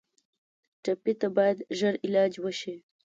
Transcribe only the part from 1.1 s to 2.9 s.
ته باید ژر علاج وشي.